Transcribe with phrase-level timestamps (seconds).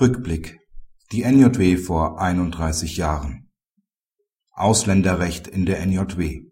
[0.00, 0.58] Rückblick
[1.12, 3.50] Die NJW vor 31 Jahren
[4.50, 6.44] Ausländerrecht in der NJW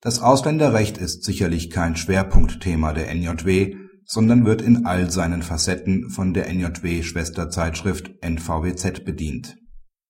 [0.00, 3.76] Das Ausländerrecht ist sicherlich kein Schwerpunktthema der NJW,
[4.06, 9.58] sondern wird in all seinen Facetten von der NJW-Schwesterzeitschrift NVWZ bedient.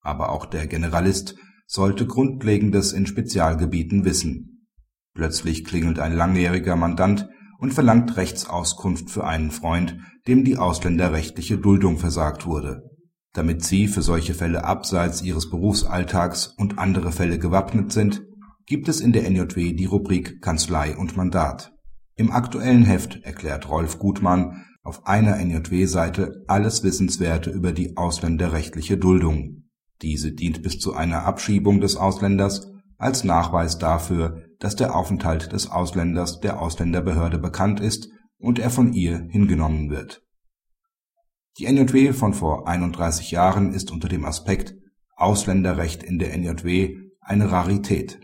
[0.01, 1.35] Aber auch der Generalist
[1.67, 4.69] sollte Grundlegendes in Spezialgebieten wissen.
[5.13, 7.29] Plötzlich klingelt ein langjähriger Mandant
[7.63, 12.91] und verlangt Rechtsauskunft für einen Freund, dem die ausländerrechtliche Duldung versagt wurde.
[13.33, 18.25] Damit Sie für solche Fälle abseits Ihres Berufsalltags und andere Fälle gewappnet sind,
[18.67, 21.73] gibt es in der NJW die Rubrik Kanzlei und Mandat.
[22.17, 29.69] Im aktuellen Heft erklärt Rolf Gutmann auf einer NJW-Seite alles Wissenswerte über die ausländerrechtliche Duldung.
[30.03, 35.69] Diese dient bis zu einer Abschiebung des Ausländers als Nachweis dafür, dass der Aufenthalt des
[35.69, 40.23] Ausländers der Ausländerbehörde bekannt ist und er von ihr hingenommen wird.
[41.59, 44.77] Die NJW von vor 31 Jahren ist unter dem Aspekt
[45.17, 48.21] Ausländerrecht in der NJW eine Rarität.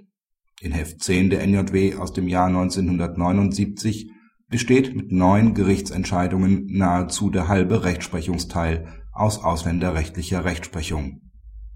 [0.60, 4.12] In Heft 10 der NJW aus dem Jahr 1979
[4.46, 11.32] besteht mit neun Gerichtsentscheidungen nahezu der halbe Rechtsprechungsteil aus ausländerrechtlicher Rechtsprechung.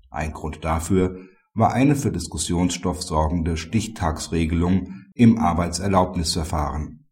[0.08, 1.18] Ein Grund dafür
[1.54, 7.06] war eine für Diskussionsstoff sorgende Stichtagsregelung im Arbeitserlaubnisverfahren.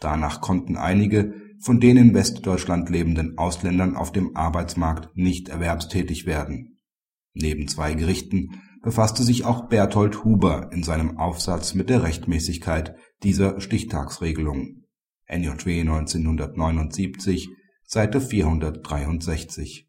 [0.00, 6.80] Danach konnten einige von den in Westdeutschland lebenden Ausländern auf dem Arbeitsmarkt nicht erwerbstätig werden.
[7.34, 13.60] Neben zwei Gerichten befasste sich auch Berthold Huber in seinem Aufsatz mit der Rechtmäßigkeit dieser
[13.60, 14.84] Stichtagsregelung
[15.26, 17.48] (NJW 1979,
[17.86, 19.88] Seite 463